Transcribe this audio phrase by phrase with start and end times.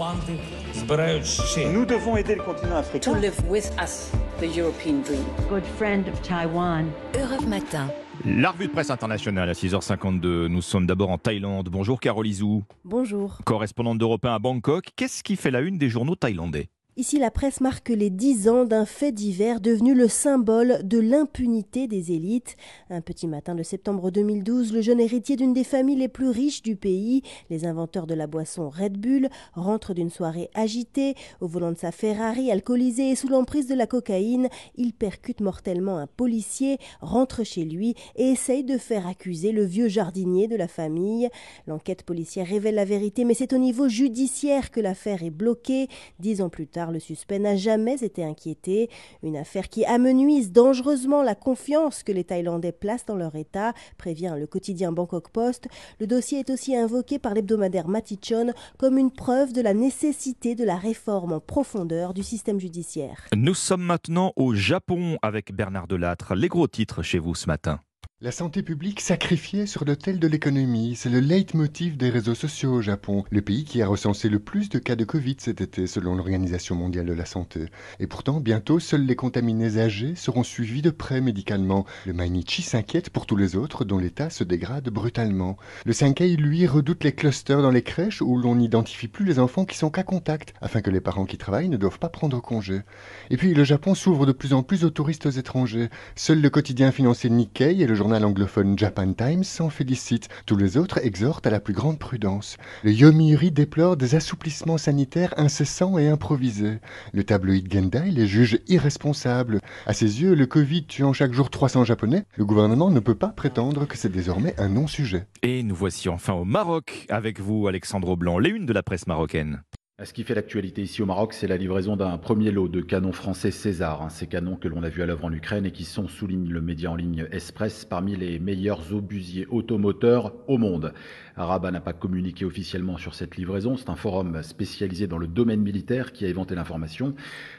[0.00, 3.12] Nous devons aider le continent africain.
[3.12, 5.24] To live with us the European dream.
[5.50, 6.86] Good friend of Taiwan.
[7.14, 7.88] Europe Matin.
[8.24, 10.46] La revue de presse internationale à 6h52.
[10.46, 11.68] Nous sommes d'abord en Thaïlande.
[11.68, 12.64] Bonjour Carole Izou.
[12.84, 13.40] Bonjour.
[13.44, 14.86] Correspondante d'Europe 1 à Bangkok.
[14.96, 16.70] Qu'est-ce qui fait la une des journaux thaïlandais?
[17.00, 21.86] Ici, la presse marque les 10 ans d'un fait divers devenu le symbole de l'impunité
[21.86, 22.58] des élites.
[22.90, 26.60] Un petit matin de septembre 2012, le jeune héritier d'une des familles les plus riches
[26.60, 31.14] du pays, les inventeurs de la boisson Red Bull, rentre d'une soirée agitée.
[31.40, 35.96] Au volant de sa Ferrari, alcoolisé et sous l'emprise de la cocaïne, il percute mortellement
[35.96, 40.68] un policier, rentre chez lui et essaye de faire accuser le vieux jardinier de la
[40.68, 41.30] famille.
[41.66, 45.88] L'enquête policière révèle la vérité, mais c'est au niveau judiciaire que l'affaire est bloquée.
[46.18, 48.90] Dix ans plus tard, le suspect n'a jamais été inquiété.
[49.22, 54.34] Une affaire qui amenuise dangereusement la confiance que les Thaïlandais placent dans leur État, prévient
[54.38, 55.68] le quotidien Bangkok Post.
[55.98, 60.64] Le dossier est aussi invoqué par l'hebdomadaire Matichon comme une preuve de la nécessité de
[60.64, 63.26] la réforme en profondeur du système judiciaire.
[63.34, 66.34] Nous sommes maintenant au Japon avec Bernard Delattre.
[66.34, 67.80] Les gros titres chez vous ce matin.
[68.22, 72.82] La santé publique sacrifiée sur l'autel de l'économie, c'est le leitmotiv des réseaux sociaux au
[72.82, 76.14] Japon, le pays qui a recensé le plus de cas de Covid cet été selon
[76.14, 77.70] l'Organisation mondiale de la santé.
[77.98, 81.86] Et pourtant, bientôt, seuls les contaminés âgés seront suivis de près médicalement.
[82.04, 85.56] Le Mainichi s'inquiète pour tous les autres dont l'état se dégrade brutalement.
[85.86, 89.64] Le Sankei, lui, redoute les clusters dans les crèches où l'on n'identifie plus les enfants
[89.64, 92.82] qui sont qu'à contact, afin que les parents qui travaillent ne doivent pas prendre congé.
[93.30, 95.88] Et puis, le Japon s'ouvre de plus en plus aux touristes étrangers.
[96.16, 100.28] Seul le quotidien financier Nikkei et le journal journal anglophone Japan Times s'en félicite.
[100.44, 102.56] Tous les autres exhortent à la plus grande prudence.
[102.82, 106.80] Le Yomiuri déplore des assouplissements sanitaires incessants et improvisés.
[107.12, 109.60] Le tabloïd Gendai les juge irresponsables.
[109.86, 113.28] À ses yeux, le Covid tuant chaque jour 300 Japonais, le gouvernement ne peut pas
[113.28, 115.26] prétendre que c'est désormais un non-sujet.
[115.42, 119.06] Et nous voici enfin au Maroc avec vous, Alexandre Blanc, les unes de la presse
[119.06, 119.62] marocaine.
[120.02, 123.12] Ce qui fait l'actualité ici au Maroc, c'est la livraison d'un premier lot de canons
[123.12, 125.84] français César, hein, ces canons que l'on a vus à l'œuvre en Ukraine et qui
[125.84, 130.94] sont, souligne le média en ligne Express, parmi les meilleurs obusiers automoteurs au monde.
[131.36, 135.60] Rabat n'a pas communiqué officiellement sur cette livraison, c'est un forum spécialisé dans le domaine
[135.60, 137.14] militaire qui a inventé l'information,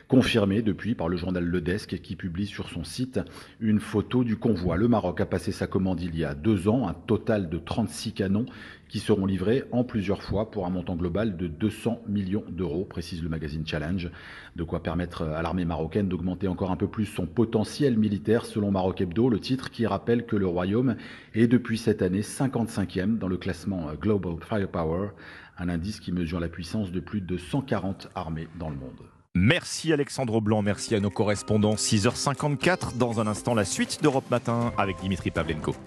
[0.07, 3.19] confirmé depuis par le journal Le Desk qui publie sur son site
[3.59, 4.77] une photo du convoi.
[4.77, 8.13] Le Maroc a passé sa commande il y a deux ans, un total de 36
[8.13, 8.47] canons
[8.91, 13.23] qui seront livrés en plusieurs fois pour un montant global de 200 millions d'euros, précise
[13.23, 14.11] le magazine Challenge.
[14.57, 18.69] De quoi permettre à l'armée marocaine d'augmenter encore un peu plus son potentiel militaire, selon
[18.69, 20.97] Maroc Hebdo, le titre qui rappelle que le Royaume
[21.33, 25.11] est depuis cette année 55e dans le classement Global Firepower,
[25.57, 28.99] un indice qui mesure la puissance de plus de 140 armées dans le monde.
[29.33, 31.75] Merci Alexandre Blanc, merci à nos correspondants.
[31.75, 35.73] 6h54, dans un instant la suite d'Europe Matin avec Dimitri Pavlenko.